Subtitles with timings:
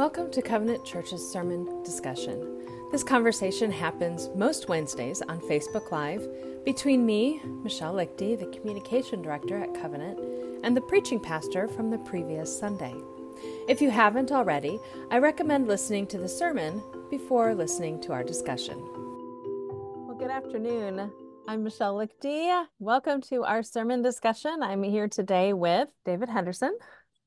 [0.00, 2.64] Welcome to Covenant Church's sermon discussion.
[2.90, 6.26] This conversation happens most Wednesdays on Facebook Live
[6.64, 10.18] between me, Michelle Leichty, the communication director at Covenant,
[10.64, 12.94] and the preaching pastor from the previous Sunday.
[13.68, 18.78] If you haven't already, I recommend listening to the sermon before listening to our discussion.
[20.06, 21.12] Well, good afternoon.
[21.46, 22.64] I'm Michelle Leichty.
[22.78, 24.62] Welcome to our sermon discussion.
[24.62, 26.74] I'm here today with David Henderson.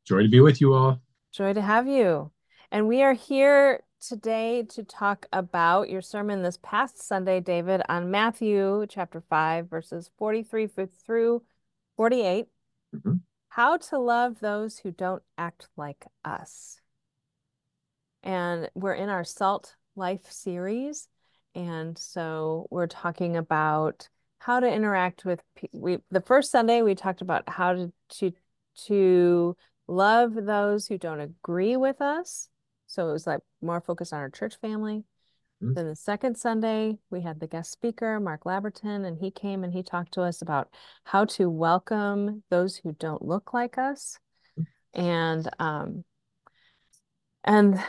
[0.08, 1.00] Joy to be with you all.
[1.32, 2.32] Joy to have you.
[2.74, 8.10] And we are here today to talk about your sermon this past Sunday, David, on
[8.10, 10.68] Matthew chapter 5, verses 43
[11.06, 11.44] through
[11.98, 12.48] 48.
[12.96, 13.14] Mm-hmm.
[13.50, 16.82] How to love those who don't act like us.
[18.24, 21.08] And we're in our Salt Life series.
[21.54, 24.10] And so we're talking about
[24.40, 28.32] how to interact with we the first Sunday we talked about how to to
[28.88, 29.56] to
[29.88, 32.50] love those who don't agree with us.
[32.94, 35.04] So it was like more focused on our church family.
[35.64, 35.74] Mm-hmm.
[35.74, 39.74] Then the second Sunday, we had the guest speaker, Mark Labberton, and he came and
[39.74, 40.70] he talked to us about
[41.06, 44.20] how to welcome those who don't look like us.
[44.60, 45.02] Mm-hmm.
[45.02, 46.04] And um
[47.44, 47.84] and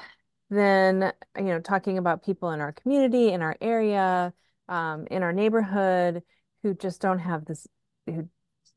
[0.50, 4.32] then you know talking about people in our community in our area
[4.68, 6.22] um, in our neighborhood
[6.62, 7.66] who just don't have this
[8.06, 8.28] who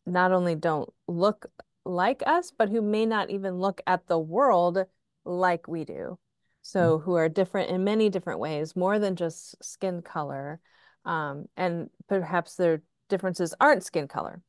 [0.05, 1.47] not only don't look
[1.85, 4.85] like us but who may not even look at the world
[5.27, 6.17] like we do
[6.61, 7.05] so mm-hmm.
[7.05, 10.59] who are different in many different ways more than just skin color
[11.05, 14.41] um, and perhaps their differences aren't skin color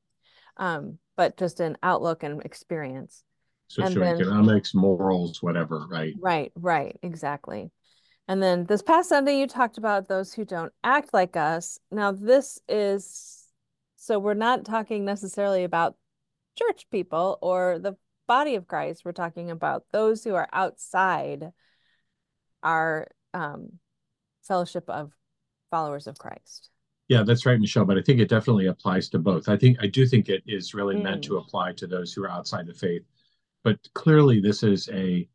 [0.56, 3.22] um, but just an outlook and experience
[3.70, 6.14] socioeconomics, then, morals, whatever, right?
[6.20, 7.70] Right, right, exactly.
[8.26, 11.78] And then this past Sunday, you talked about those who don't act like us.
[11.90, 13.46] Now, this is
[13.96, 15.96] so we're not talking necessarily about
[16.56, 17.94] church people or the
[18.28, 19.04] body of Christ.
[19.04, 21.50] We're talking about those who are outside
[22.62, 23.72] our um,
[24.42, 25.12] fellowship of
[25.70, 26.70] followers of Christ.
[27.08, 27.86] Yeah, that's right, Michelle.
[27.86, 29.48] But I think it definitely applies to both.
[29.48, 31.02] I think I do think it is really mm.
[31.02, 31.40] meant to mm.
[31.40, 33.02] apply to those who are outside the faith
[33.64, 35.28] but clearly this is a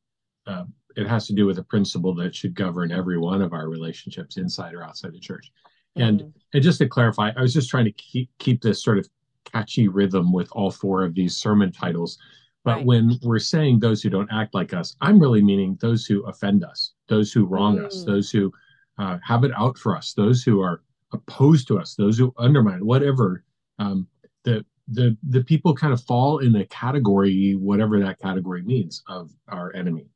[0.48, 0.66] uh,
[0.96, 4.38] it has to do with a principle that should govern every one of our relationships
[4.38, 5.52] inside or outside the church
[5.96, 6.30] and mm-hmm.
[6.54, 9.08] and just to clarify i was just trying to keep keep this sort of
[9.46, 12.18] catchy rhythm with all four of these sermon titles
[12.64, 12.86] but right.
[12.86, 16.64] when we're saying those who don't act like us i'm really meaning those who offend
[16.64, 17.86] us those who wrong mm.
[17.86, 18.52] us those who
[19.00, 20.82] uh, have it out for us those who are
[21.14, 23.44] opposed to us those who undermine whatever
[23.80, 24.08] um,
[24.44, 29.32] the the the people kind of fall in the category, whatever that category means, of
[29.48, 30.08] our enemy.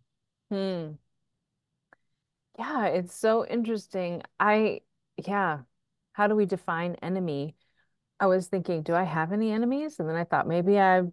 [0.52, 0.92] Hmm.
[2.58, 4.24] Yeah, it's so interesting.
[4.40, 4.82] I
[5.26, 5.60] yeah.
[6.14, 7.56] How do we define enemy?
[8.20, 10.00] I was thinking, do I have any enemies?
[10.00, 11.04] And then I thought maybe I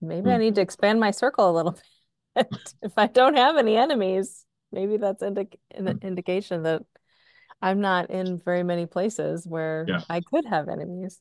[0.00, 0.34] maybe hmm.
[0.34, 1.78] I need to expand my circle a little
[2.36, 2.74] bit.
[2.82, 5.88] if I don't have any enemies, maybe that's an hmm.
[6.02, 6.82] indication that
[7.62, 10.00] I'm not in very many places where yeah.
[10.08, 11.20] I could have enemies.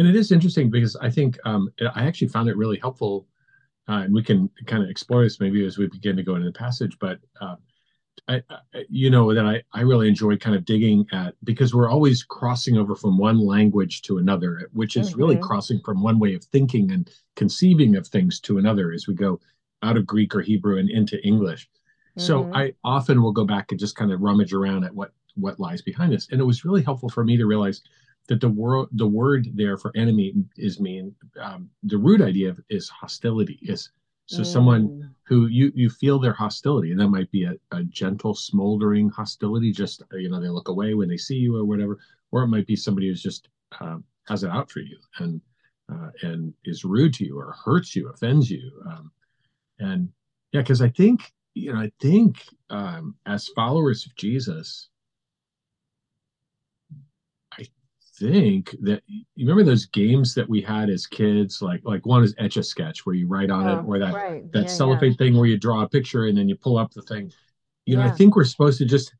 [0.00, 3.26] And it is interesting because I think um, I actually found it really helpful,
[3.86, 6.46] uh, and we can kind of explore this maybe as we begin to go into
[6.46, 6.96] the passage.
[6.98, 7.56] But uh,
[8.28, 11.90] I, I, you know, that I I really enjoy kind of digging at because we're
[11.90, 15.18] always crossing over from one language to another, which is mm-hmm.
[15.18, 19.14] really crossing from one way of thinking and conceiving of things to another as we
[19.14, 19.40] go
[19.82, 21.68] out of Greek or Hebrew and into English.
[22.18, 22.22] Mm-hmm.
[22.22, 25.60] So I often will go back and just kind of rummage around at what what
[25.60, 27.82] lies behind this, and it was really helpful for me to realize
[28.28, 32.60] that the word the word there for enemy is mean um, the root idea of,
[32.68, 33.90] is hostility is
[34.30, 34.46] so mm.
[34.46, 39.08] someone who you you feel their hostility and that might be a, a gentle smoldering
[39.10, 41.98] hostility just you know they look away when they see you or whatever
[42.30, 43.48] or it might be somebody who's just
[43.80, 45.40] um, has it out for you and
[45.92, 49.10] uh, and is rude to you or hurts you offends you um,
[49.80, 50.08] and
[50.52, 54.89] yeah because i think you know i think um, as followers of jesus
[58.20, 62.34] think that you remember those games that we had as kids, like like one is
[62.38, 64.52] etch a sketch where you write on oh, it, or that right.
[64.52, 65.16] that yeah, cellophane yeah.
[65.16, 67.32] thing where you draw a picture and then you pull up the thing.
[67.86, 69.14] You know, I think we're supposed to just,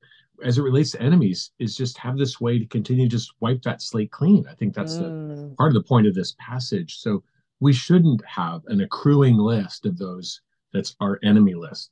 [0.45, 3.63] as it relates to enemies, is just have this way to continue to just wipe
[3.63, 4.47] that slate clean.
[4.49, 5.51] I think that's mm.
[5.51, 6.99] the part of the point of this passage.
[6.99, 7.25] So
[7.59, 10.41] we shouldn't have an accruing list of those
[10.73, 11.91] that's our enemy list.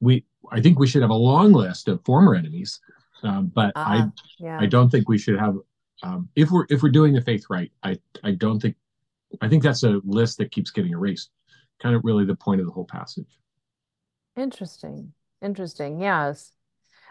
[0.00, 2.80] We I think we should have a long list of former enemies.
[3.22, 4.06] Um, but uh, I
[4.38, 4.58] yeah.
[4.60, 5.56] I don't think we should have
[6.02, 8.76] um, if we're if we're doing the faith right, I I don't think
[9.40, 11.30] I think that's a list that keeps getting erased.
[11.80, 13.38] Kind of really the point of the whole passage.
[14.36, 15.12] Interesting.
[15.42, 16.00] Interesting.
[16.00, 16.52] Yes.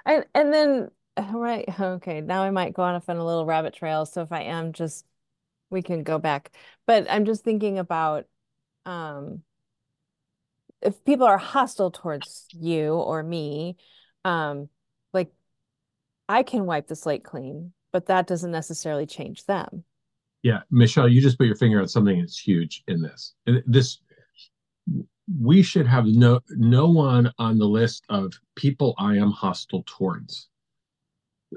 [0.06, 0.90] And and then
[1.34, 4.06] right, okay, now I might go off on a little rabbit trail.
[4.06, 5.06] So if I am just
[5.70, 6.56] we can go back.
[6.86, 8.26] But I'm just thinking about
[8.86, 9.44] um
[10.82, 13.78] if people are hostile towards you or me,
[14.26, 14.70] um,
[15.14, 15.32] like
[16.28, 19.86] I can wipe the slate clean, but that doesn't necessarily change them.
[20.42, 23.36] Yeah, Michelle, you just put your finger on something that's huge in this.
[23.66, 24.00] This
[25.42, 30.50] we should have no no one on the list of people I am hostile towards.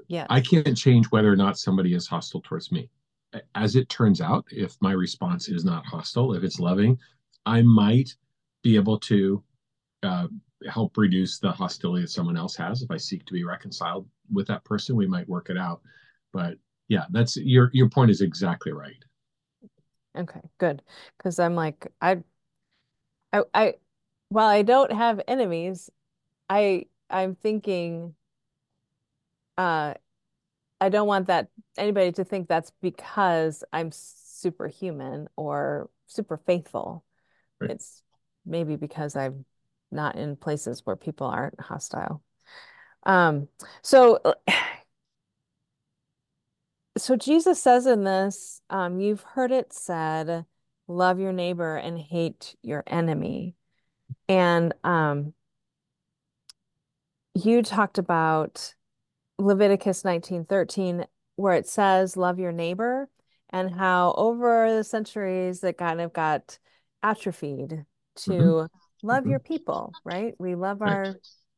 [0.07, 0.27] Yeah.
[0.31, 2.91] I can't change whether or not somebody is hostile towards me.
[3.57, 6.97] As it turns out, if my response is not hostile, if it's loving,
[7.45, 8.15] I might
[8.63, 9.43] be able to
[10.03, 10.29] uh,
[10.71, 12.83] help reduce the hostility that someone else has.
[12.83, 15.81] If I seek to be reconciled with that person, we might work it out.
[16.33, 16.59] But
[16.89, 19.03] yeah, that's your your point is exactly right.
[20.17, 20.83] Okay, good.
[21.19, 22.19] Because I'm like, I,
[23.33, 23.75] I, I,
[24.29, 25.91] while I don't have enemies,
[26.49, 28.15] I I'm thinking,
[29.59, 29.95] uh,
[30.81, 37.05] I don't want that anybody to think that's because I'm superhuman or super faithful.
[37.61, 37.73] Right.
[37.73, 38.03] It's
[38.45, 39.45] maybe because I'm
[39.91, 42.23] not in places where people aren't hostile.
[43.05, 43.49] Um,
[43.83, 44.21] so
[46.97, 50.45] so Jesus says in this, um, you've heard it said,
[50.89, 53.55] love your neighbor and hate your enemy.
[54.29, 55.35] And um,
[57.35, 58.75] you talked about
[59.39, 61.07] Leviticus 19:13,
[61.37, 63.09] where it says, love your neighbor,
[63.51, 66.59] and how over the centuries it kind of got
[67.03, 67.85] atrophied
[68.17, 69.07] to mm-hmm.
[69.07, 69.31] love mm-hmm.
[69.31, 70.35] your people, right?
[70.39, 71.15] We love our,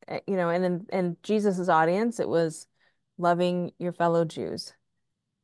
[0.07, 2.67] eh, you know, and in, in Jesus's audience, it was
[3.17, 4.73] loving your fellow Jews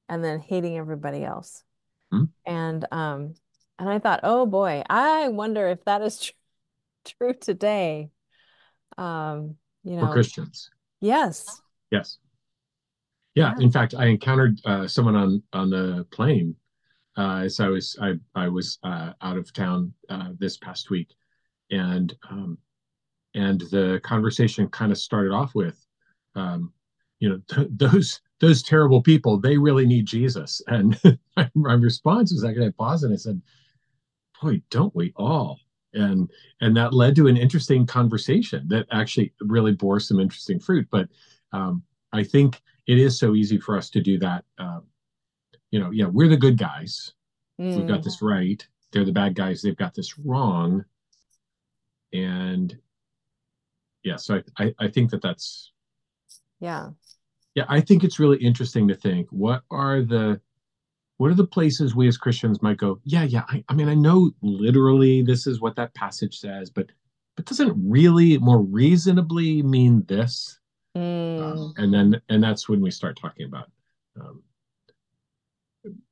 [0.09, 1.63] and then hating everybody else.
[2.13, 2.25] Mm-hmm.
[2.45, 3.35] And um,
[3.79, 6.31] and I thought, oh boy, I wonder if that is tr-
[7.17, 8.09] true today.
[8.97, 10.69] Um, you know, for Christians.
[11.01, 11.61] Yes.
[11.91, 12.17] Yes.
[13.33, 13.53] Yeah.
[13.57, 13.63] yeah.
[13.63, 16.55] In fact, I encountered uh, someone on on the plane
[17.17, 21.09] uh, as I was I I was uh, out of town uh, this past week,
[21.71, 22.57] and um,
[23.33, 25.85] and the conversation kind of started off with,
[26.35, 26.73] um,
[27.19, 30.99] you know, th- those those terrible people they really need Jesus, and
[31.35, 33.41] my, response was I could have paused and I said,
[34.41, 35.59] boy, don't we all?
[35.93, 36.29] And
[36.61, 40.87] and that led to an interesting conversation that actually really bore some interesting fruit.
[40.91, 41.07] But
[41.53, 44.43] um, I think it is so easy for us to do that.
[44.57, 44.83] Um,
[45.71, 47.13] you know, yeah, we're the good guys.
[47.59, 47.77] Mm.
[47.77, 48.29] We've got this mm.
[48.29, 48.67] right.
[48.91, 49.61] They're the bad guys.
[49.61, 50.83] They've got this wrong.
[52.13, 52.77] And
[54.03, 55.71] yeah, so I, I, I think that that's
[56.59, 56.89] yeah
[57.55, 60.39] yeah i think it's really interesting to think what are the
[61.17, 63.95] what are the places we as christians might go yeah yeah I, I, mean i
[63.95, 66.87] know literally this is what that passage says but
[67.35, 70.59] but doesn't really more reasonably mean this
[70.95, 71.41] mm.
[71.41, 73.71] um, and then and that's when we start talking about
[74.19, 74.43] um,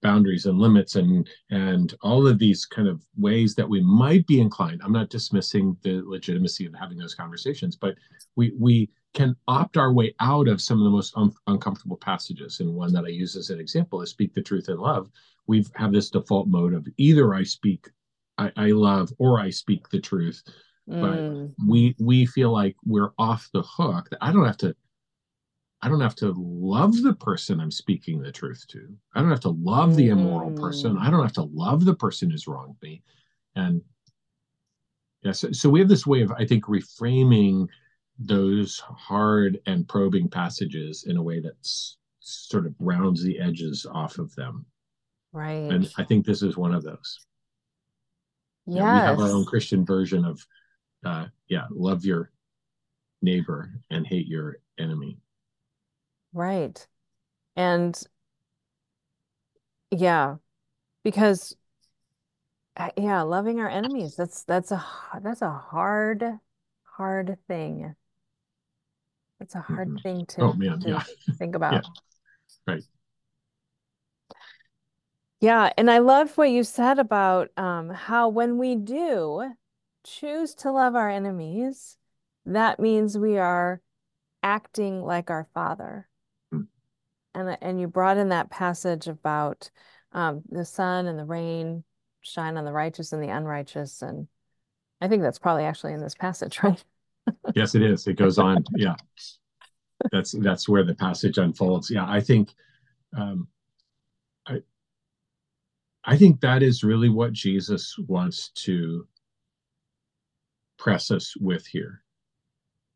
[0.01, 4.39] boundaries and limits and and all of these kind of ways that we might be
[4.39, 7.95] inclined i'm not dismissing the legitimacy of having those conversations but
[8.35, 12.59] we we can opt our way out of some of the most un- uncomfortable passages
[12.59, 15.09] and one that i use as an example is speak the truth in love
[15.47, 17.89] we have this default mode of either i speak
[18.37, 20.43] i, I love or i speak the truth
[20.89, 21.01] mm.
[21.01, 24.75] but we we feel like we're off the hook that i don't have to
[25.83, 28.87] I don't have to love the person I'm speaking the truth to.
[29.15, 30.97] I don't have to love the immoral person.
[30.97, 33.03] I don't have to love the person who's wronged me.
[33.57, 33.81] And
[35.23, 37.67] yeah, so, so we have this way of, I think, reframing
[38.19, 41.55] those hard and probing passages in a way that
[42.19, 44.65] sort of rounds the edges off of them.
[45.31, 45.71] Right.
[45.71, 47.19] And I think this is one of those.
[48.65, 48.73] Yeah.
[48.75, 50.45] You know, we have our own Christian version of,
[51.03, 52.31] uh, yeah, love your
[53.21, 55.17] neighbor and hate your enemy.
[56.33, 56.85] Right.
[57.55, 57.99] And
[59.91, 60.35] yeah,
[61.03, 61.55] because
[62.75, 64.83] uh, yeah, loving our enemies, that's that's a
[65.21, 66.23] that's a hard
[66.83, 67.95] hard thing.
[69.43, 69.97] It's a hard mm-hmm.
[69.97, 71.03] thing to, oh, man, to yeah.
[71.37, 71.73] think about.
[71.73, 71.81] Yeah.
[72.73, 72.83] Right.
[75.39, 79.51] Yeah, and I love what you said about um, how when we do
[80.05, 81.97] choose to love our enemies,
[82.45, 83.81] that means we are
[84.41, 86.07] acting like our Father
[87.33, 89.69] and and you brought in that passage about
[90.11, 91.83] um, the sun and the rain
[92.21, 94.27] shine on the righteous and the unrighteous, and
[95.01, 96.83] I think that's probably actually in this passage, right?
[97.55, 98.07] Yes, it is.
[98.07, 98.63] It goes on.
[98.75, 98.95] Yeah,
[100.11, 101.89] that's that's where the passage unfolds.
[101.89, 102.53] Yeah, I think,
[103.17, 103.47] um,
[104.47, 104.61] I,
[106.03, 109.07] I think that is really what Jesus wants to
[110.77, 112.01] press us with here.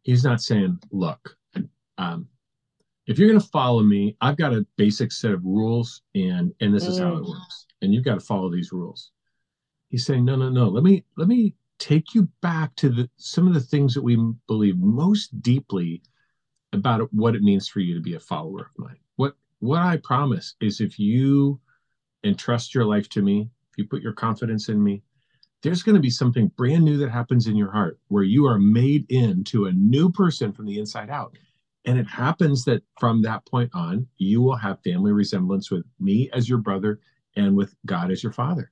[0.03, 1.36] He's not saying, "Look,
[1.98, 2.27] um,
[3.07, 6.74] if you're going to follow me, I've got a basic set of rules, and and
[6.74, 7.29] this is how it mm.
[7.29, 9.12] works, and you've got to follow these rules.
[9.89, 10.67] He's saying, no, no, no.
[10.67, 14.17] Let me let me take you back to the some of the things that we
[14.48, 16.01] believe most deeply
[16.74, 18.98] about what it means for you to be a follower of mine.
[19.15, 21.60] What what I promise is if you
[22.24, 25.03] entrust your life to me, if you put your confidence in me,
[25.63, 28.60] there's going to be something brand new that happens in your heart where you are
[28.60, 31.36] made into a new person from the inside out.
[31.86, 36.29] And it happens that from that point on, you will have family resemblance with me
[36.34, 37.00] as your brother
[37.36, 38.72] and with God as your father.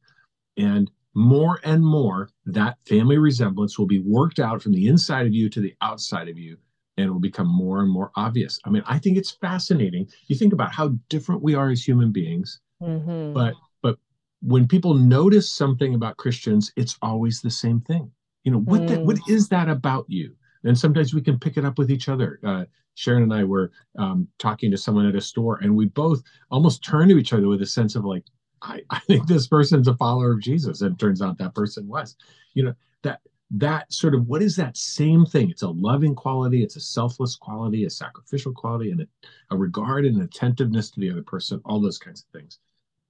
[0.57, 5.33] And more and more, that family resemblance will be worked out from the inside of
[5.33, 6.57] you to the outside of you
[6.97, 8.59] and it will become more and more obvious.
[8.65, 10.07] I mean, I think it's fascinating.
[10.27, 13.33] You think about how different we are as human beings, mm-hmm.
[13.33, 13.97] but but
[14.41, 18.11] when people notice something about Christians, it's always the same thing.
[18.43, 18.87] You know, what mm.
[18.89, 20.35] that, what is that about you?
[20.63, 22.39] And sometimes we can pick it up with each other.
[22.43, 26.23] Uh, Sharon and I were um, talking to someone at a store, and we both
[26.49, 28.23] almost turned to each other with a sense of like,
[28.61, 30.81] I, I think this person's a follower of Jesus.
[30.81, 32.15] And it turns out that person was.
[32.53, 33.21] You know, that
[33.51, 35.49] that sort of what is that same thing?
[35.49, 39.07] It's a loving quality, it's a selfless quality, a sacrificial quality, and a,
[39.51, 42.59] a regard and attentiveness to the other person, all those kinds of things.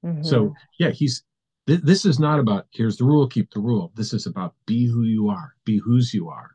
[0.05, 0.23] Mm-hmm.
[0.23, 1.23] So yeah, he's
[1.67, 3.91] th- this is not about here's the rule, keep the rule.
[3.95, 6.51] This is about be who you are, be whose you are.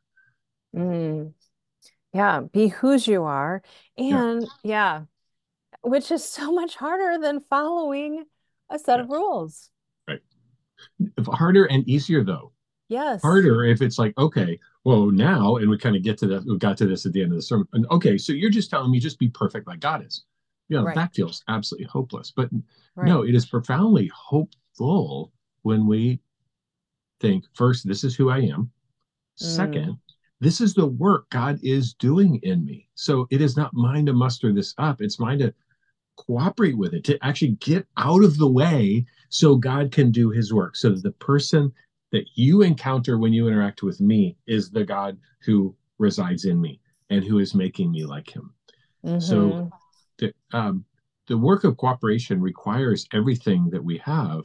[0.76, 1.32] Mm.
[2.12, 3.62] Yeah, be whose you are.
[3.96, 4.48] And yeah.
[4.62, 5.02] yeah,
[5.82, 8.24] which is so much harder than following
[8.70, 9.04] a set yes.
[9.04, 9.70] of rules.
[10.08, 10.20] Right.
[11.28, 12.52] Harder and easier though.
[12.88, 13.22] Yes.
[13.22, 16.58] Harder if it's like, okay, well, now, and we kind of get to that, we
[16.58, 17.68] got to this at the end of the sermon.
[17.72, 20.24] And okay, so you're just telling me just be perfect like God is.
[20.68, 20.94] You know, right.
[20.94, 22.32] that feels absolutely hopeless.
[22.34, 22.48] But
[22.96, 23.06] right.
[23.06, 26.20] no, it is profoundly hopeful when we
[27.20, 28.70] think first, this is who I am.
[29.34, 29.98] Second, mm.
[30.40, 32.88] this is the work God is doing in me.
[32.94, 35.00] So it is not mine to muster this up.
[35.00, 35.54] It's mine to
[36.26, 40.52] cooperate with it, to actually get out of the way so God can do his
[40.52, 40.76] work.
[40.76, 41.72] So the person
[42.12, 46.80] that you encounter when you interact with me is the God who resides in me
[47.10, 48.52] and who is making me like him.
[49.04, 49.20] Mm-hmm.
[49.20, 49.70] So
[50.18, 50.84] the, um,
[51.28, 54.42] the work of cooperation requires everything that we have,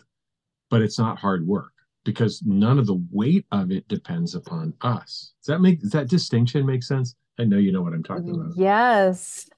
[0.70, 1.72] but it's not hard work
[2.04, 5.34] because none of the weight of it depends upon us.
[5.42, 7.16] Does that make does that distinction make sense?
[7.40, 8.54] I know you know what I'm talking about.
[8.56, 9.50] Yes.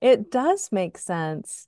[0.00, 1.66] It does make sense.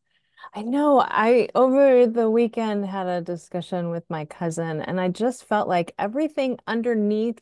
[0.54, 5.44] I know I over the weekend had a discussion with my cousin, and I just
[5.44, 7.40] felt like everything underneath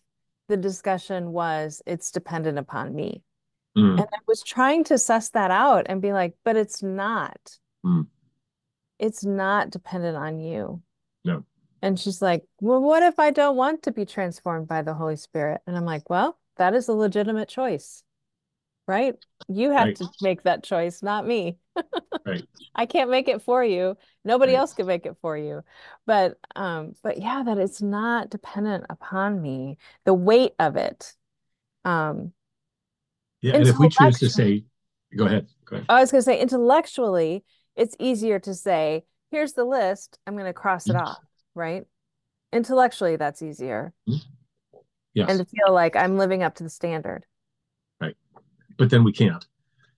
[0.49, 3.23] the discussion was it's dependent upon me.
[3.77, 3.99] Mm.
[3.99, 7.59] And I was trying to suss that out and be like, but it's not.
[7.85, 8.09] Mm.
[8.99, 10.83] It's not dependent on you.
[11.25, 11.45] No.
[11.81, 15.17] And she's like, well, what if I don't want to be transformed by the Holy
[15.17, 15.63] Spirit?
[15.67, 18.03] And I'm like, well, that is a legitimate choice
[18.91, 19.15] right?
[19.49, 19.97] You have right.
[19.97, 21.59] to make that choice, not me.
[22.27, 22.45] right.
[22.75, 23.97] I can't make it for you.
[24.25, 24.59] Nobody right.
[24.59, 25.63] else can make it for you.
[26.07, 29.79] But um, but yeah, that it's not dependent upon me.
[30.05, 31.15] The weight of it.
[31.85, 32.33] Um
[33.41, 34.65] yeah, and if we choose to say,
[35.17, 35.47] go ahead.
[35.65, 35.87] Go ahead.
[35.89, 37.45] I was gonna say intellectually,
[37.77, 41.17] it's easier to say, here's the list, I'm gonna cross it off,
[41.55, 41.85] right?
[42.53, 43.95] Intellectually, that's easier.
[44.09, 44.19] Mm-hmm.
[45.15, 45.31] Yes.
[45.31, 47.25] And to feel like I'm living up to the standard
[48.81, 49.47] but then we can't.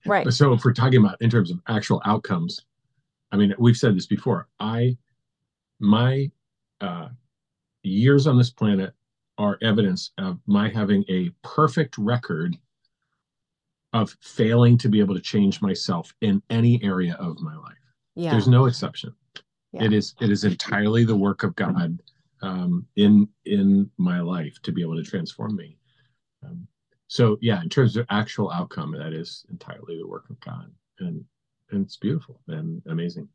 [0.05, 0.31] Right.
[0.33, 2.59] So if we're talking about in terms of actual outcomes,
[3.31, 4.49] I mean, we've said this before.
[4.59, 4.97] I,
[5.79, 6.29] my
[6.81, 7.07] uh,
[7.83, 8.93] years on this planet
[9.37, 12.57] are evidence of my having a perfect record
[13.93, 17.77] of failing to be able to change myself in any area of my life.
[18.15, 18.31] Yeah.
[18.31, 19.15] There's no exception.
[19.71, 19.85] Yeah.
[19.85, 22.01] It is it is entirely the work of God
[22.41, 25.77] um, in in my life to be able to transform me.
[26.43, 26.67] Um,
[27.07, 30.71] so yeah in terms of actual outcome that is entirely the work of god.
[30.99, 31.23] And
[31.71, 33.27] and it's beautiful and amazing.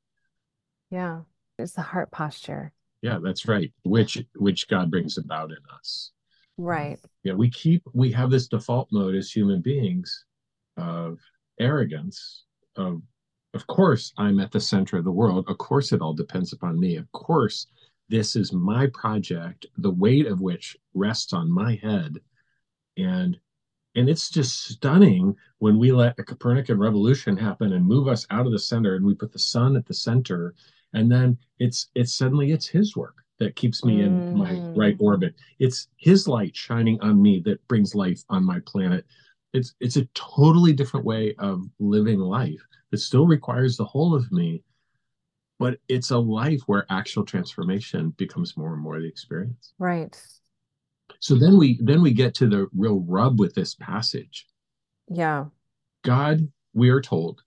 [0.91, 1.21] Yeah
[1.59, 2.73] it's the heart posture.
[3.03, 3.73] Yeah that's right.
[3.85, 6.13] Which which god brings about in us.
[6.57, 6.99] Right.
[7.25, 10.25] Yeah we keep we have this default mode as human beings
[10.77, 11.19] of
[11.61, 12.45] arrogance
[12.77, 13.03] of
[13.55, 15.45] of course i'm at the center of the world.
[15.49, 16.97] Of course it all depends upon me.
[16.97, 17.67] Of course
[18.09, 22.19] this is my project the weight of which rests on my head.
[22.97, 23.39] And
[23.99, 28.47] and it's just stunning when we let a Copernican revolution happen and move us out
[28.47, 30.55] of the center and we put the sun at the center.
[30.95, 35.03] And then it's it's suddenly it's his work that keeps me in my right mm.
[35.03, 35.35] orbit.
[35.59, 39.05] It's his light shining on me that brings life on my planet.
[39.53, 42.63] It's it's a totally different way of living life.
[42.93, 44.63] that still requires the whole of me,
[45.59, 49.73] but it's a life where actual transformation becomes more and more the experience.
[49.81, 50.17] Right.
[51.21, 54.47] So then we then we get to the real rub with this passage.
[55.09, 55.47] Yeah.
[56.05, 57.43] God, we are told,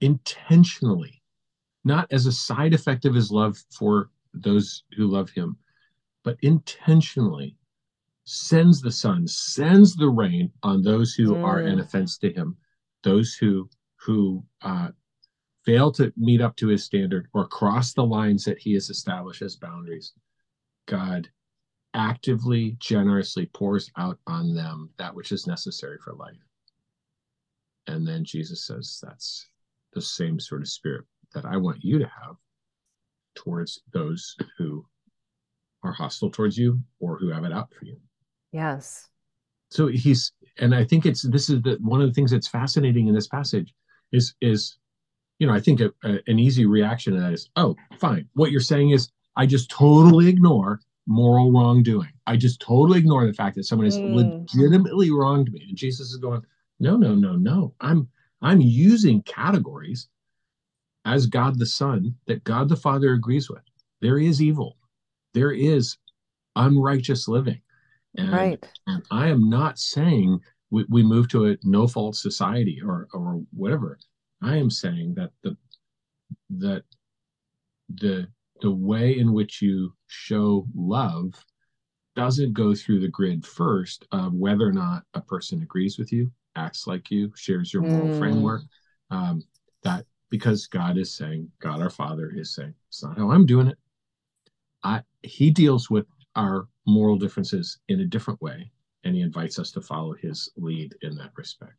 [0.00, 1.22] intentionally,
[1.84, 5.56] not as a side effect of his love for those who love him,
[6.22, 7.56] but intentionally
[8.24, 11.44] sends the sun, sends the rain on those who Mm.
[11.44, 12.56] are an offense to him,
[13.02, 14.90] those who who uh,
[15.64, 19.40] fail to meet up to his standard or cross the lines that he has established
[19.40, 20.12] as boundaries.
[20.86, 21.30] God
[21.94, 26.36] actively, generously pours out on them that which is necessary for life.
[27.86, 29.46] And then Jesus says, That's
[29.92, 32.36] the same sort of spirit that I want you to have
[33.34, 34.84] towards those who
[35.82, 37.96] are hostile towards you or who have it out for you.
[38.52, 39.08] Yes.
[39.70, 43.08] So he's, and I think it's this is the one of the things that's fascinating
[43.08, 43.74] in this passage
[44.12, 44.78] is is,
[45.38, 48.28] you know, I think a, a, an easy reaction to that is, oh, fine.
[48.34, 52.10] What you're saying is, I just totally ignore moral wrongdoing.
[52.26, 54.14] I just totally ignore the fact that someone has Mm.
[54.14, 55.64] legitimately wronged me.
[55.68, 56.42] And Jesus is going,
[56.80, 57.74] no, no, no, no.
[57.80, 58.08] I'm
[58.42, 60.08] I'm using categories
[61.04, 63.62] as God the Son that God the Father agrees with.
[64.00, 64.76] There is evil.
[65.32, 65.96] There is
[66.56, 67.60] unrighteous living.
[68.16, 68.68] And, Right.
[68.86, 73.42] and I am not saying we, we move to a no fault society or or
[73.52, 73.98] whatever.
[74.42, 75.56] I am saying that the
[76.50, 76.84] that
[77.94, 78.28] the
[78.60, 81.44] the way in which you show love
[82.16, 86.30] doesn't go through the grid first of whether or not a person agrees with you,
[86.54, 88.18] acts like you, shares your moral Mm.
[88.18, 88.62] framework.
[89.10, 89.42] Um,
[89.82, 93.66] that because God is saying, God our Father is saying, it's not how I'm doing
[93.66, 93.78] it.
[94.82, 96.06] I He deals with
[96.36, 98.70] our moral differences in a different way,
[99.04, 101.74] and He invites us to follow His lead in that respect.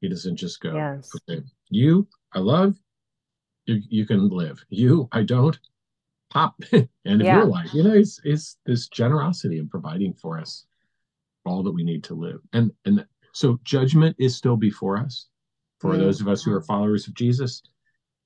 [0.00, 1.10] He doesn't just go, Yes.
[1.28, 2.76] okay, you I love,
[3.66, 4.64] you you can live.
[4.68, 5.58] You I don't,
[6.34, 7.38] pop end of Yeah.
[7.38, 7.72] your life.
[7.72, 10.66] You know, it's it's this generosity in providing for us
[11.46, 12.40] all that we need to live.
[12.52, 15.28] And and so judgment is still before us.
[15.80, 15.98] For Mm.
[15.98, 17.62] those of us who are followers of Jesus,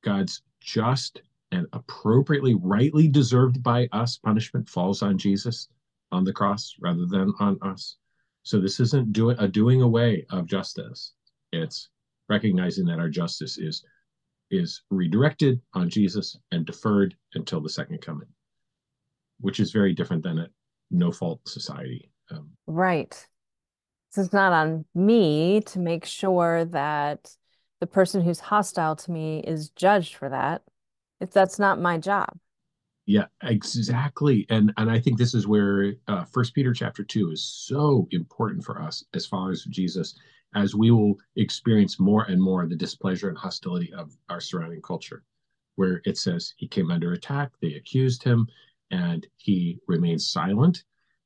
[0.02, 5.68] God's just and appropriately, rightly deserved by us punishment falls on Jesus
[6.12, 7.96] on the cross rather than on us.
[8.42, 11.14] So this isn't do, a doing away of justice.
[11.52, 11.88] It's
[12.28, 13.82] recognizing that our justice is
[14.50, 18.28] is redirected on Jesus and deferred until the second coming,
[19.40, 20.48] which is very different than a
[20.90, 22.10] no fault society.
[22.30, 23.14] Um, Right.
[24.10, 27.30] So it's not on me to make sure that
[27.80, 30.62] the person who's hostile to me is judged for that.
[31.20, 32.30] If that's not my job.
[33.06, 34.46] yeah, exactly.
[34.50, 38.64] And and I think this is where uh, First Peter chapter two is so important
[38.64, 40.18] for us as followers of Jesus,
[40.54, 45.22] as we will experience more and more the displeasure and hostility of our surrounding culture,
[45.76, 48.46] where it says he came under attack, they accused him,
[48.90, 50.84] and he remained silent,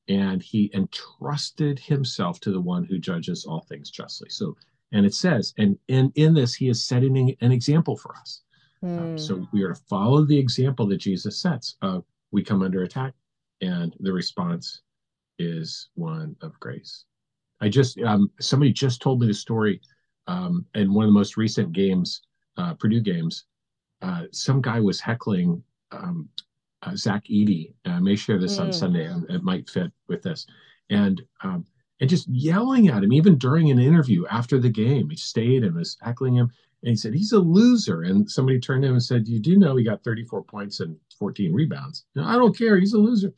[0.08, 4.28] and he entrusted himself to the one who judges all things justly.
[4.28, 4.56] So,
[4.90, 8.42] and it says, and in in this he is setting an example for us.
[8.82, 9.16] Um, Hmm.
[9.16, 13.14] so we are to follow the example that Jesus sets of we come under attack,
[13.61, 14.82] and the response
[15.38, 17.04] is one of grace.
[17.62, 19.81] I just um, somebody just told me the story
[20.27, 22.22] um, in one of the most recent games,
[22.59, 23.44] uh, Purdue games.
[24.03, 26.29] Uh, some guy was heckling um,
[26.83, 27.72] uh, Zach Edey.
[27.87, 28.75] I may share this on Mm.
[28.75, 29.07] Sunday.
[29.07, 30.46] and It might fit with this,
[30.90, 31.64] and um,
[32.01, 35.09] and just yelling at him even during an interview after the game.
[35.09, 36.51] He stayed and was heckling him.
[36.83, 38.03] And he said, he's a loser.
[38.03, 40.96] And somebody turned to him and said, You do know he got 34 points and
[41.16, 42.07] 14 rebounds.
[42.16, 42.77] No, I don't care.
[42.77, 43.33] He's a loser.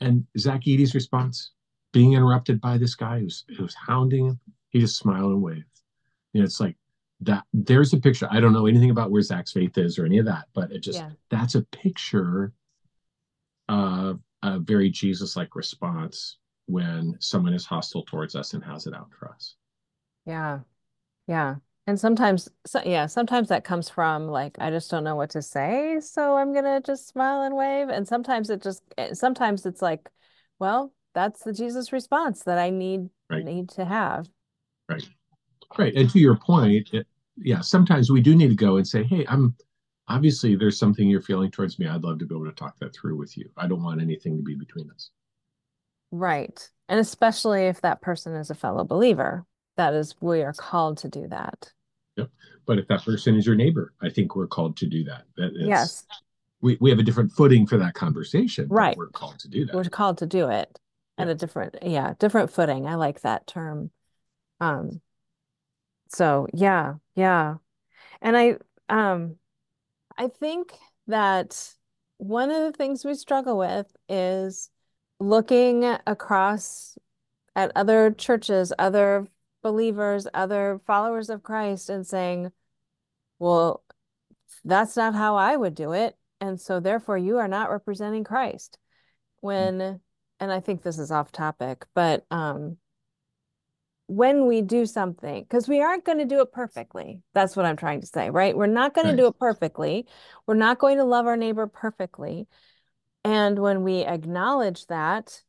[0.00, 1.52] And Zach Edey's response,
[1.92, 5.64] being interrupted by this guy who's, who's hounding him, he just smiled and waved.
[6.32, 6.76] You know, it's like
[7.20, 7.44] that.
[7.52, 8.28] There's a picture.
[8.30, 10.80] I don't know anything about where Zach's faith is or any of that, but it
[10.80, 11.10] just, Yeah.
[11.30, 12.52] that's a picture
[13.68, 18.94] of a very Jesus like response when someone is hostile towards us and has it
[18.94, 19.56] out for us.
[20.26, 20.60] Yeah.
[21.26, 21.56] Yeah.
[21.86, 25.40] And sometimes, so, yeah, sometimes that comes from like, I just don't know what to
[25.40, 27.88] say, so I'm gonna just smile and wave.
[27.88, 30.10] And sometimes it just, eh, sometimes it's like,
[30.58, 33.44] well, that's the Jesus response that I need Right.
[33.44, 34.28] need to have.
[34.88, 35.06] Right.
[35.76, 35.94] Right.
[35.94, 39.26] And to your point, it, yeah, sometimes we do need to go and say, hey,
[39.28, 39.54] I'm
[40.08, 41.86] obviously there's something you're feeling towards me.
[41.86, 43.50] I'd love to be able to talk that through with you.
[43.56, 45.10] I don't want anything to be between us.
[46.10, 46.66] Right.
[46.88, 49.44] And especially if that person is a fellow believer,
[49.76, 51.70] that is, we are called to do that.
[52.16, 52.30] Yep.
[52.64, 55.24] But if that person is your neighbor, I think we're called to do that.
[55.36, 56.06] that it's- Yes,
[56.62, 58.66] We, we have a different footing for that conversation.
[58.68, 58.96] Right.
[58.96, 59.74] We're called to do that.
[59.74, 60.78] we're called to do it
[61.26, 61.32] Yeah.
[61.32, 62.86] a different, yeah, different footing.
[62.86, 63.90] I like that term.
[64.60, 65.00] Um,
[66.08, 67.56] so yeah, yeah.
[68.20, 68.56] And I
[68.88, 69.36] um
[70.16, 70.74] I think
[71.06, 71.74] that
[72.18, 74.70] one of the things we struggle with is
[75.20, 76.98] looking across
[77.54, 79.26] at other churches, other
[79.62, 82.52] believers, other followers of Christ and saying,
[83.38, 83.84] well,
[84.64, 86.16] that's not how I would do it.
[86.40, 88.78] And so therefore you are not representing Christ.
[89.40, 90.00] When
[90.40, 92.76] and I think this is off topic, but um,
[94.06, 97.20] when we do something, because we aren't going to do it perfectly.
[97.34, 98.56] That's what I'm trying to say, right?
[98.56, 99.12] We're not going Right.
[99.12, 100.06] to do it perfectly.
[100.46, 102.46] We're not going to love our neighbor perfectly.
[103.24, 105.42] And when we acknowledge that,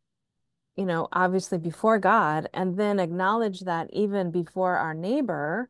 [0.76, 5.70] you know, obviously before God, and then acknowledge that even before our neighbor,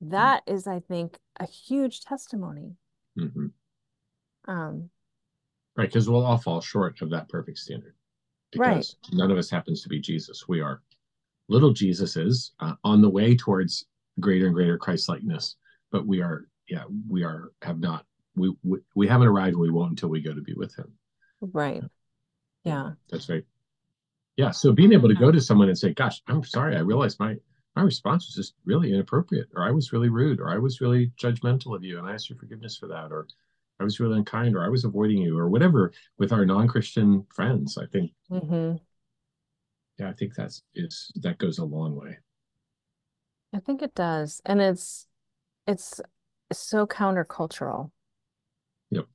[0.00, 2.76] that is, I think, a huge testimony.
[3.18, 3.52] Mhm.
[4.46, 4.90] Um,
[5.74, 7.95] Right, because we'll all fall short of that perfect standard.
[8.58, 8.86] Right.
[9.12, 10.46] None of us happens to be Jesus.
[10.48, 10.82] We are
[11.48, 13.84] little Jesuses uh, on the way towards
[14.20, 15.56] greater and greater Christ likeness.
[15.90, 19.54] But we are, yeah, we are have not we, we we haven't arrived.
[19.54, 20.92] and We won't until we go to be with Him.
[21.40, 21.82] right.
[22.64, 22.92] Yeah.
[23.10, 23.44] That's right.
[24.36, 24.50] Yeah.
[24.50, 26.76] So being able to go to someone and say, "Gosh, I'm sorry.
[26.76, 27.36] I realized my
[27.76, 31.12] my response was just really inappropriate, or I was really rude, or I was really
[31.18, 33.28] judgmental of you, and I ask your forgiveness for that, or
[33.78, 37.78] I was really unkind, or I was avoiding you, or whatever." With our non-Christian friends,
[37.78, 38.76] I think, hmm
[39.98, 42.18] yeah, I think that's is that goes a long way.
[43.54, 44.42] I think it does.
[44.44, 45.06] And it's
[45.66, 46.00] it's
[46.52, 47.90] so countercultural.
[48.90, 49.06] Yep.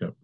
[0.00, 0.14] Yep.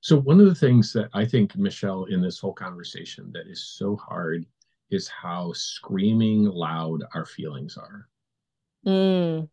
[0.00, 3.62] So one of the things that I think Michelle in this whole conversation that is
[3.62, 4.46] so hard
[4.90, 8.08] is how screaming loud our feelings are.
[8.86, 9.48] Mm,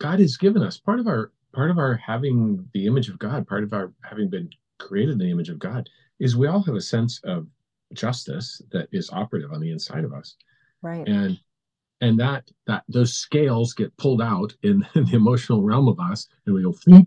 [0.00, 3.46] God has given us part of our part of our having the image of God,
[3.46, 5.88] part of our having been created in the image of God,
[6.18, 7.46] is we all have a sense of
[7.92, 10.36] justice that is operative on the inside of us,
[10.82, 11.06] right.
[11.06, 11.38] and
[12.00, 16.28] and that that those scales get pulled out in, in the emotional realm of us,
[16.46, 17.06] and we go floop,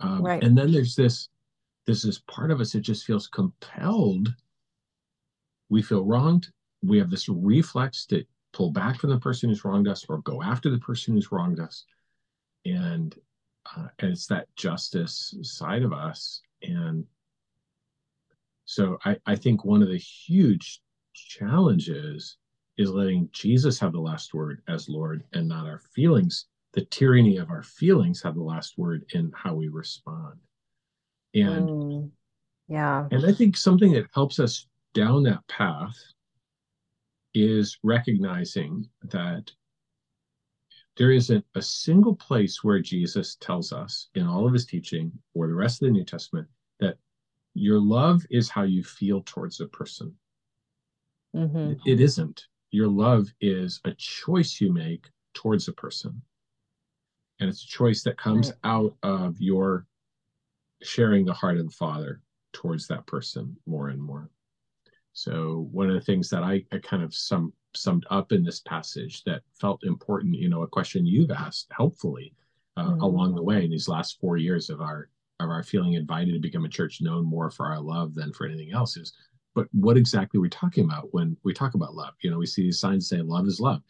[0.00, 0.42] um, Right.
[0.42, 1.28] and then there's this
[1.86, 4.34] there's this part of us that just feels compelled.
[5.68, 6.48] We feel wronged.
[6.82, 10.42] We have this reflex to pull back from the person who's wronged us or go
[10.42, 11.84] after the person who's wronged us
[12.64, 13.14] and
[13.76, 16.40] uh, and it's that justice side of us.
[16.62, 17.04] And
[18.64, 20.80] so I, I think one of the huge
[21.14, 22.38] challenges
[22.76, 26.46] is letting jesus have the last word as lord and not our feelings.
[26.72, 30.40] The tyranny of our feelings have the last word in how we respond.
[31.34, 32.10] And Mm,
[32.68, 33.06] yeah.
[33.10, 35.96] and i think something that helps us down that path
[37.34, 39.50] is recognizing that
[40.96, 45.46] there isn't a single place where Jesus tells us in all of his teaching or
[45.46, 46.48] the rest of the New Testament
[46.80, 46.98] that
[47.54, 50.18] your love is how you feel towards a person.
[51.34, 52.46] hmm It isn't.
[52.70, 56.22] Your love is a choice you make towards a person.
[57.38, 58.58] And it's a choice that comes Right.
[58.64, 59.86] out of your
[60.82, 64.30] sharing the heart of the Father towards that person more and more.
[65.14, 68.60] So one of the things that I, I kind of sum, summed up in this
[68.60, 72.34] passage that felt important, you know, a question you've asked helpfully
[72.76, 73.02] uh, Mhm.
[73.02, 75.08] along the way in these last four years of our
[75.40, 78.46] of our feeling invited to become a church known more for our love than for
[78.46, 79.12] anything else is,
[79.54, 82.14] but what exactly are we talking about when we talk about love?
[82.20, 83.82] You know, we see these signs say love is love,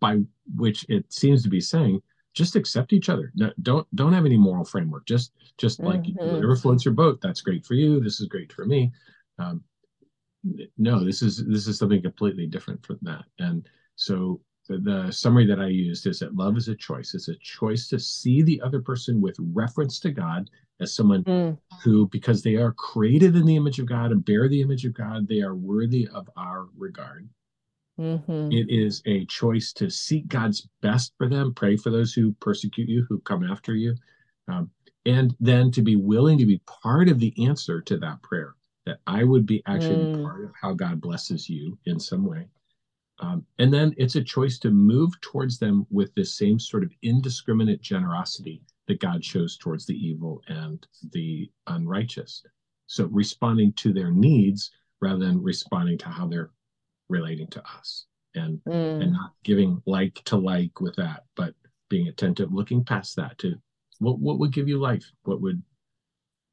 [0.00, 0.20] by
[0.56, 2.00] which it seems to be saying
[2.34, 3.32] just accept each other.
[3.34, 5.04] No, don't don't have any moral framework.
[5.06, 6.32] Just just like Mhm.
[6.32, 7.20] whatever floats your boat.
[7.20, 8.00] That's great for you.
[8.00, 8.92] This is great for me.
[9.38, 9.62] Um,
[10.76, 13.24] no, this is this is something completely different from that.
[13.38, 17.14] And so the, the summary that I used is that love is a choice.
[17.14, 21.58] It's a choice to see the other person with reference to God as someone Mm,
[21.82, 24.94] who, because they are created in the image of God and bear the image of
[24.94, 27.28] God, they are worthy of our regard.
[27.98, 28.52] mhm.
[28.52, 32.88] It is a choice to seek God's best for them, pray for those who persecute
[32.88, 33.94] you, who come after you,
[34.48, 34.70] um,
[35.06, 38.54] and then to be willing to be part of the answer to that prayer.
[38.88, 40.22] That I would be actually be Mm.
[40.22, 42.48] part of how God blesses you in some way.
[43.18, 46.92] Um, and then it's a choice to move towards them with this same sort of
[47.02, 52.42] indiscriminate generosity that God shows towards the evil and the unrighteous.
[52.86, 54.70] So responding to their needs
[55.02, 56.50] rather than responding to how they're
[57.10, 58.62] relating to us and
[59.00, 59.16] and Mm.
[59.16, 61.54] not giving like to like with that, but
[61.90, 63.60] being attentive, looking past that to
[63.98, 65.62] what what would give you life, what would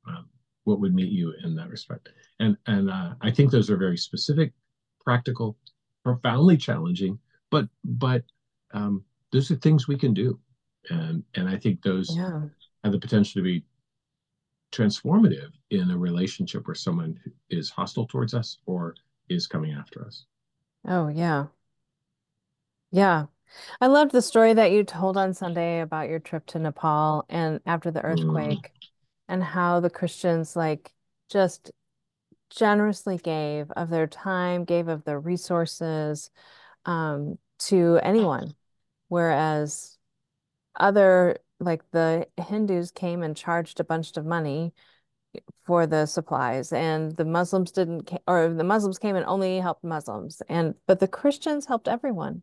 [0.06, 0.30] um,
[0.66, 2.10] what would meet you in that respect.
[2.40, 4.54] And and uh, I think those are very specific,
[5.04, 5.58] practical,
[6.04, 7.20] profoundly challenging,
[7.52, 8.24] but but
[8.74, 10.40] um, those are things we can do,
[10.92, 12.50] and and I think those Yeah.
[12.84, 13.66] have the potential to be
[14.72, 18.96] transformative in a relationship where someone is hostile towards us or
[19.30, 20.26] is coming after us.
[20.86, 21.48] Oh, yeah.
[22.92, 23.28] Yeah.
[23.82, 27.62] I loved the story that you told on Sunday about your trip to Nepal and
[27.66, 28.72] after the Mm, earthquake
[29.28, 30.94] and how the Christians like
[31.30, 31.72] just
[32.50, 36.30] generously gave of their time, gave of their resources
[36.86, 38.54] um, to anyone.
[39.08, 39.98] Whereas
[40.76, 44.74] other, like the Hindus came and charged a bunch of money
[45.66, 50.42] for the supplies and the Muslims didn't or the Muslims came and only helped Muslims
[50.48, 52.42] and but the Christians helped everyone.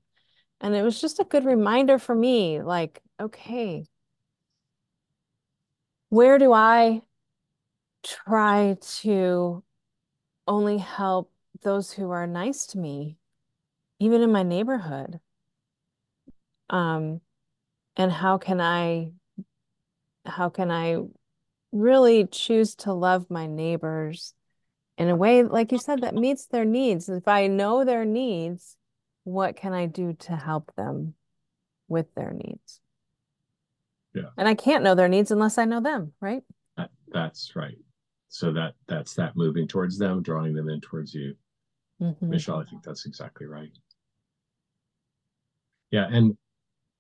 [0.61, 3.85] And it was just a good reminder for me like okay
[6.13, 7.01] where do I
[8.03, 9.65] try to
[10.47, 13.17] only help those who are nice to me
[13.99, 15.21] even in my neighborhood
[16.69, 17.23] um
[17.97, 19.13] and how can I
[20.27, 20.99] how can I
[21.73, 24.35] really choose to love my neighbors
[24.99, 27.09] in a way, like you said, that meets their needs.
[27.09, 28.77] If I know their needs,
[29.25, 31.15] what can I do to help them
[31.89, 32.82] with their needs?
[34.15, 34.31] Yeah.
[34.37, 36.43] And I can't know their needs unless I know them, right?
[36.77, 37.79] That, that's right.
[38.29, 41.35] So that that's that moving towards them, drawing them in towards you.
[42.01, 42.31] Mm-hmm.
[42.31, 43.71] Michelle, I think that's exactly right.
[45.91, 46.37] Yeah, and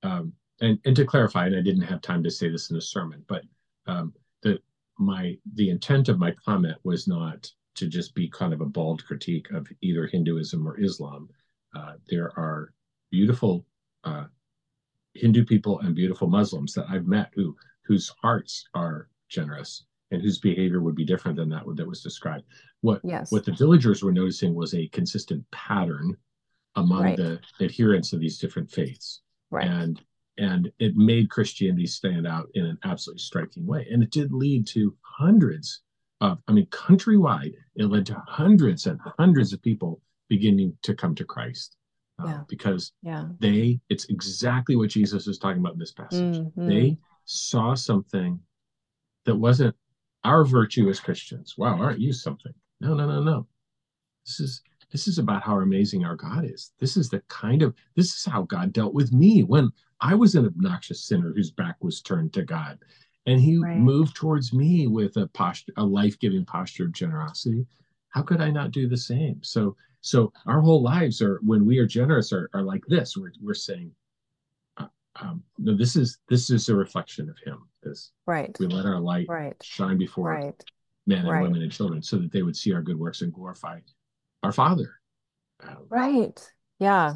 [0.02, 2.82] um, and and to clarify, and I didn't have time to say this in the
[2.82, 3.42] sermon, but
[3.86, 4.58] um, the
[4.98, 9.04] my the intent of my comment was not to just be kind of a bald
[9.06, 11.28] critique of either Hinduism or Islam.
[11.74, 12.72] Uh, there are
[13.10, 13.64] beautiful
[14.04, 14.24] uh,
[15.14, 20.38] Hindu people and beautiful Muslims that I've met who whose hearts are generous and whose
[20.38, 22.44] behavior would be different than that that was described.
[22.80, 23.32] What yes.
[23.32, 26.16] what the villagers were noticing was a consistent pattern
[26.76, 27.16] among right.
[27.16, 29.20] the adherents of these different faiths.
[29.50, 29.66] Right.
[29.66, 30.00] And
[30.38, 33.86] and it made Christianity stand out in an absolutely striking way.
[33.90, 35.82] And it did lead to hundreds
[36.22, 41.14] of, I mean, countrywide, it led to hundreds and hundreds of people beginning to come
[41.16, 41.76] to Christ.
[42.22, 42.40] Uh, yeah.
[42.48, 43.26] Because yeah.
[43.40, 46.36] they, it's exactly what Jesus is talking about in this passage.
[46.36, 46.68] Mm-hmm.
[46.68, 48.40] They saw something
[49.24, 49.74] that wasn't
[50.24, 51.56] our virtue as Christians.
[51.58, 52.52] Wow, aren't you something?
[52.80, 53.46] No, no, no, no.
[54.26, 56.72] This is this is about how amazing our God is.
[56.78, 60.34] This is the kind of this is how God dealt with me when I was
[60.34, 62.78] an obnoxious sinner whose back was turned to God.
[63.26, 63.78] And he right.
[63.78, 67.66] moved towards me with a posture, a life-giving posture of generosity.
[68.08, 69.40] How could I not do the same?
[69.42, 73.16] So, so our whole lives are when we are generous are, are like this.
[73.16, 73.90] We're, we're saying,
[74.76, 77.66] uh, um, no, this is this is a reflection of him.
[77.82, 78.54] This right.
[78.60, 79.56] We let our light right.
[79.62, 80.64] shine before right.
[81.06, 81.42] men and right.
[81.42, 83.80] women and children, so that they would see our good works and glorify
[84.42, 85.00] our Father.
[85.66, 86.52] Um, right.
[86.78, 87.14] Yeah.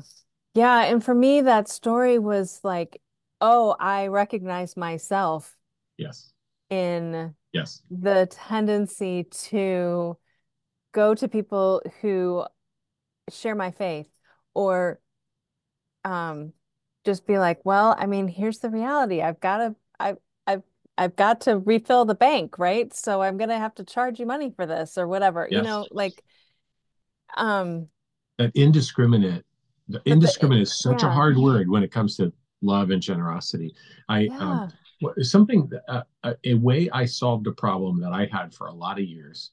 [0.55, 3.03] Yeah, and for me, that story was like,
[3.43, 5.55] oh, I recognize myself.
[5.99, 6.33] Yes.
[6.71, 10.17] In yes the tendency to
[10.93, 12.45] go to people who
[13.31, 14.09] share my faith
[14.55, 15.01] or
[16.05, 16.53] um
[17.05, 19.23] just be like, well, I mean, here's the reality.
[19.23, 20.63] I've got to I've, I've
[20.99, 22.93] I've got to refill the bank, right?
[22.93, 25.49] So I'm gonna have to charge you money for this or whatever.
[25.51, 25.59] Yes.
[25.59, 26.23] You know, like
[27.37, 27.89] um
[28.39, 29.45] that indiscriminate
[29.89, 31.09] the indiscriminate is such yeah.
[31.09, 33.75] a hard word when it comes to love and generosity.
[34.09, 34.39] I yeah.
[34.39, 34.73] um,
[35.21, 38.99] something uh, uh, a way I solved a problem that I had for a lot
[38.99, 39.53] of years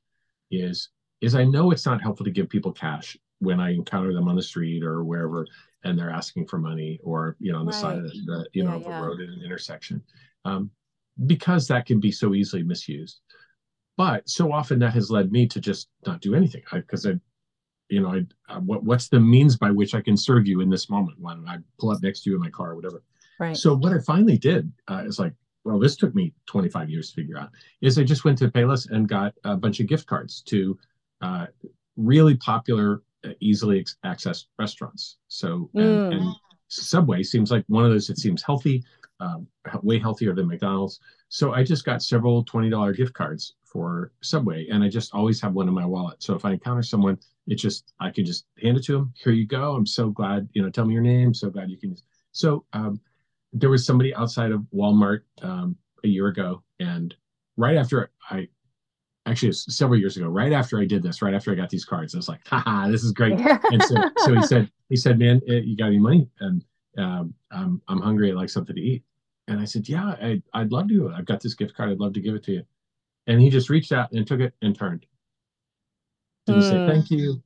[0.51, 0.89] is
[1.21, 4.35] is I know it's not helpful to give people cash when I encounter them on
[4.35, 5.45] the street or wherever
[5.83, 7.81] and they're asking for money or you know on the right.
[7.81, 10.01] side of the you know yeah, the road at an intersection
[10.45, 10.71] um,
[11.25, 13.19] because that can be so easily misused.
[13.95, 17.19] But so often that has led me to just not do anything because I, I
[17.89, 20.69] you know, I, uh, what what's the means by which I can serve you in
[20.69, 23.03] this moment when I pull up next to you in my car or whatever.
[23.39, 23.55] Right.
[23.55, 27.15] So what I finally did uh, is like, well, this took me 25 years to
[27.15, 27.49] figure out.
[27.81, 30.77] Is I just went to Payless and got a bunch of gift cards to
[31.21, 31.47] uh,
[31.95, 33.01] really popular,
[33.39, 35.17] easily accessed restaurants.
[35.27, 36.13] So and, mm.
[36.13, 36.35] and,
[36.69, 38.83] Subway seems like one of those that seems healthy,
[39.19, 39.45] um,
[39.83, 40.99] way healthier than McDonald's.
[41.29, 45.53] So I just got several $20 gift cards for Subway, and I just always have
[45.53, 46.23] one in my wallet.
[46.23, 49.13] So if I encounter someone it just I can just hand it to them.
[49.15, 49.75] Here you go.
[49.75, 50.47] I'm so glad.
[50.53, 51.33] You know, tell me your name.
[51.33, 51.95] So glad you can.
[52.31, 52.99] So um,
[53.51, 57.13] there was somebody outside of Walmart um, a year ago, and
[57.57, 58.47] right after I
[59.25, 62.13] actually several years ago, right after I did this, right after I got these cards,
[62.13, 63.39] I was like, haha, this is great.
[63.39, 66.27] and so, so he said, he said, man, eh, you got any money?
[66.39, 66.63] And
[66.97, 68.29] um, I'm, I'm hungry.
[68.29, 69.03] I'd like something to eat.
[69.47, 71.13] And I said, yeah, I, I'd love to.
[71.15, 71.89] I've got this gift card.
[71.89, 72.63] I'd love to give it to you.
[73.27, 75.05] And he just reached out and took it and turned
[76.45, 76.69] didn't mm.
[76.69, 76.89] say hmm.
[76.89, 77.41] thank you,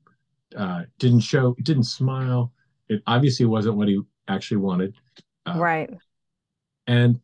[0.55, 2.51] uh, didn't show, didn't smile.
[2.89, 4.95] It obviously wasn't what he actually wanted.
[5.45, 5.89] Uh, right.
[6.87, 7.19] And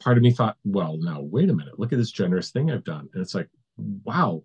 [0.00, 2.84] part of me thought, well, now wait a minute, look at this generous thing I've
[2.84, 3.08] done.
[3.12, 3.48] And it's like,
[3.78, 4.42] wow,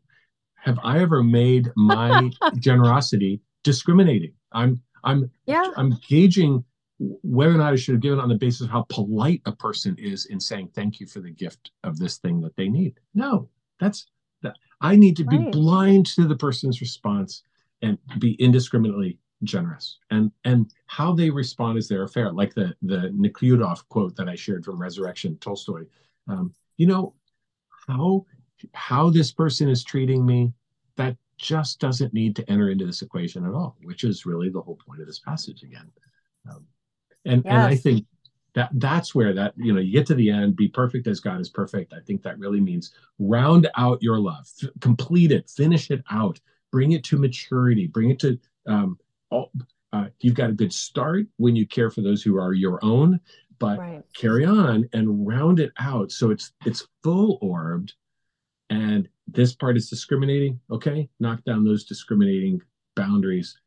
[0.56, 4.34] have I ever made my generosity discriminating?
[4.52, 5.72] I'm I'm yeah.
[5.76, 6.64] I'm gauging
[7.00, 9.96] whether or not I should have given on the basis of how polite a person
[9.98, 13.00] is in saying thank you for the gift of this thing that they need.
[13.14, 14.06] No, that's
[14.42, 15.52] that I need to be right.
[15.52, 17.44] blind to the person's response
[17.82, 20.00] and be indiscriminately generous.
[20.12, 22.32] And and how they respond is their affair.
[22.32, 25.84] Like the the Nekhlyudov quote that I shared from Resurrection Tolstoy.
[26.28, 27.16] Um, you know
[27.88, 28.26] how
[28.74, 30.54] how this person is treating me,
[30.96, 34.62] that just doesn't need to enter into this equation at all, which is really the
[34.62, 35.92] whole point of this passage again.
[36.50, 36.66] Um,
[37.26, 37.54] and yes.
[37.54, 38.06] and I think
[38.54, 41.42] that that's where that you know you get to the end, be perfect as God
[41.42, 41.94] is perfect.
[41.94, 46.40] I think that really means round out your love, f- complete it, finish it out,
[46.72, 48.98] bring it to maturity, bring it to um,
[49.30, 49.52] all,
[49.92, 53.20] uh, you've got a good start when you care for those who are your own,
[53.60, 54.04] but right.
[54.16, 57.94] carry on and round it out so it's it's full orbed
[58.74, 61.08] and this part is discriminating okay?
[61.20, 62.62] Knock down those discriminating
[62.96, 63.58] boundaries.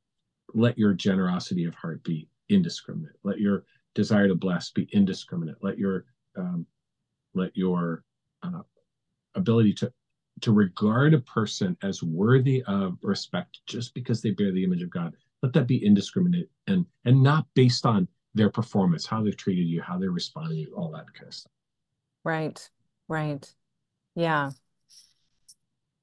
[0.53, 3.17] Let your generosity of heart be indiscriminate.
[3.23, 3.65] Let your
[3.95, 5.57] desire to bless be indiscriminate.
[5.63, 6.67] Let your um,
[7.35, 8.03] let your
[8.43, 8.63] uh,
[9.35, 9.93] ability to
[10.43, 14.91] to regard a person as worthy of respect just because they bear the image of
[14.91, 19.67] god let that be indiscriminate and and not based on their performance how they've treated
[19.67, 21.53] you how they're responding to you all that kind of stuff.
[22.23, 22.71] Right
[23.09, 23.51] right.
[24.15, 24.51] Yeah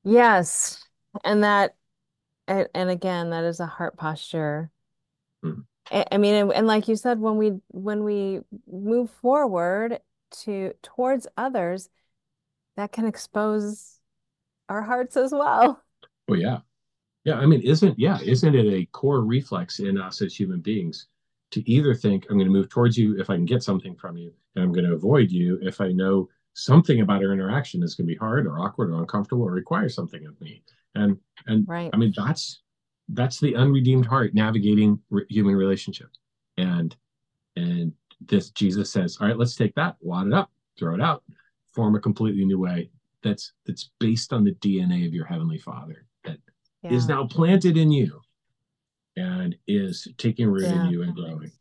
[0.03, 0.83] Yes.
[1.23, 1.75] And that,
[2.47, 4.71] and, and again, that is a heart posture.
[5.41, 5.61] Hmm.
[5.91, 9.99] I, I mean, and, and like you said, when we when we move forward
[10.43, 11.89] to towards others,
[12.77, 13.99] that can expose
[14.69, 15.81] our hearts as well.
[16.29, 16.59] Oh yeah.
[17.25, 17.35] Yeah.
[17.35, 21.07] I mean, isn't yeah, isn't it a core reflex in us as human beings
[21.51, 24.17] to either think I'm going to move towards you if I can get something from
[24.17, 27.95] you, and I'm going to avoid you if I know something about our interaction is
[27.95, 30.63] going to be hard or awkward or uncomfortable or require something of me
[30.95, 31.89] and and right.
[31.93, 32.61] i mean that's
[33.09, 36.09] that's the unredeemed heart navigating re- human relationship
[36.57, 36.95] and
[37.55, 37.91] and
[38.27, 41.23] this jesus says all right let's take that wad it up throw it out
[41.73, 42.89] form a completely new way
[43.23, 46.37] that's that's based on the dna of your heavenly father that
[46.83, 46.91] yeah.
[46.91, 48.21] is now planted in you
[49.15, 50.85] and is taking root yeah.
[50.85, 51.51] in you and growing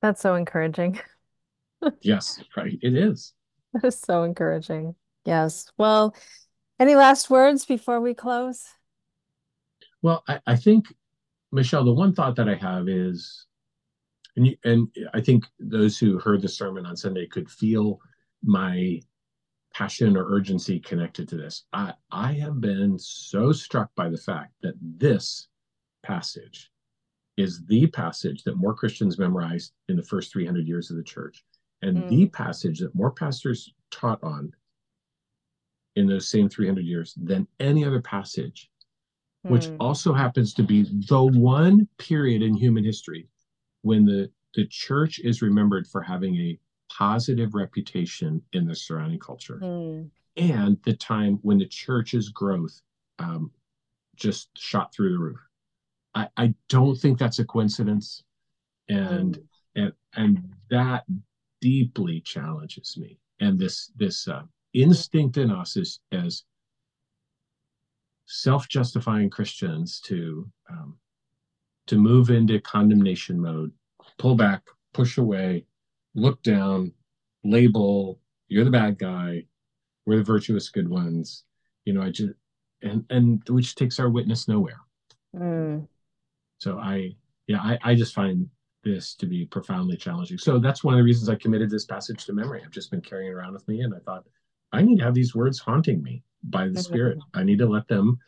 [0.00, 0.98] that's so encouraging
[2.00, 2.78] yes, right.
[2.82, 3.32] It is.
[3.72, 4.94] That is so encouraging.
[5.24, 5.70] Yes.
[5.76, 6.14] Well,
[6.78, 8.64] any last words before we close?
[10.02, 10.94] Well, I, I think,
[11.52, 13.46] Michelle, the one thought that I have is,
[14.36, 17.98] and you, and I think those who heard the sermon on Sunday could feel
[18.44, 19.00] my
[19.74, 21.64] passion or urgency connected to this.
[21.72, 25.48] I, I have been so struck by the fact that this
[26.02, 26.70] passage
[27.36, 31.44] is the passage that more Christians memorized in the first 300 years of the church
[31.86, 32.08] and mm.
[32.08, 34.52] the passage that more pastors taught on
[35.94, 38.68] in those same 300 years than any other passage,
[39.46, 39.50] mm.
[39.50, 43.28] which also happens to be the one period in human history
[43.82, 46.58] when the, the church is remembered for having a
[46.92, 49.60] positive reputation in the surrounding culture.
[49.62, 50.10] Mm.
[50.36, 52.82] And the time when the church's growth
[53.18, 53.50] um,
[54.16, 55.38] just shot through the roof.
[56.14, 58.24] I, I don't think that's a coincidence.
[58.88, 59.42] And, mm.
[59.76, 61.04] and, and that
[61.60, 63.18] deeply challenges me.
[63.40, 64.42] And this this uh,
[64.72, 66.44] instinct in us is as
[68.26, 70.96] self-justifying Christians to um,
[71.86, 73.72] to move into condemnation mode,
[74.18, 75.64] pull back, push away,
[76.14, 76.92] look down,
[77.44, 79.44] label, you're the bad guy,
[80.06, 81.44] we're the virtuous good ones.
[81.84, 82.32] You know, I just
[82.82, 84.80] and and which takes our witness nowhere.
[85.34, 85.86] Mm.
[86.58, 87.16] So I
[87.46, 88.48] yeah, I, I just find
[88.86, 90.38] this to be profoundly challenging.
[90.38, 92.62] So that's one of the reasons I committed this passage to memory.
[92.64, 94.24] I've just been carrying it around with me, and I thought
[94.72, 96.82] I need to have these words haunting me by the.
[96.82, 97.18] Spirit.
[97.34, 98.18] I need to let them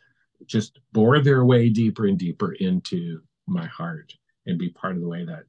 [0.45, 4.13] just bore their way deeper and deeper into my heart
[4.45, 5.43] and be part of the way that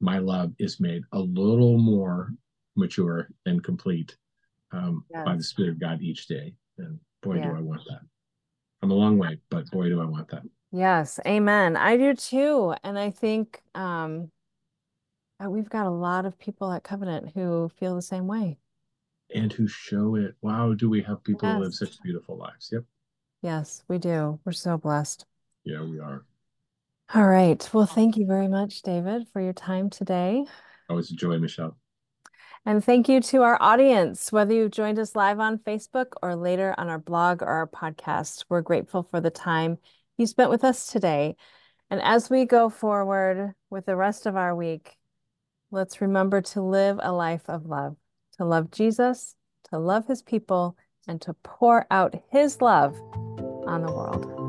[0.00, 2.32] my love is made a little more
[2.76, 4.16] mature and complete
[4.72, 5.24] um, yes.
[5.24, 6.54] by the Spirit of God each day.
[6.78, 7.50] And boy, yeah.
[7.50, 8.00] do I want that.
[8.82, 10.42] I'm a long way, but boy, do I want that.
[10.72, 11.76] Yes, amen.
[11.76, 12.74] I do too.
[12.82, 14.30] And I think um,
[15.42, 18.58] Uh, we've got a lot of people at Covenant who feel the same way.
[19.34, 20.34] And who show it.
[20.42, 21.56] Wow, do we have people yes.
[21.56, 22.68] who live such beautiful lives?
[22.72, 22.84] Yep.
[23.42, 24.38] Yes, we do.
[24.44, 25.24] We're so blessed.
[25.64, 26.24] Yeah, we are.
[27.14, 27.68] All right.
[27.72, 30.44] Well, thank you very much, David, for your time today.
[30.88, 31.76] Always a joy, Michelle.
[32.66, 36.74] And thank you to our audience, whether you've joined us live on Facebook or later
[36.76, 38.44] on our blog or our podcast.
[38.48, 39.78] We're grateful for the time
[40.18, 41.36] you spent with us today.
[41.88, 44.98] And as we go forward with the rest of our week,
[45.72, 47.96] Let's remember to live a life of love,
[48.38, 49.36] to love Jesus,
[49.70, 53.00] to love his people, and to pour out his love
[53.66, 54.39] on the world.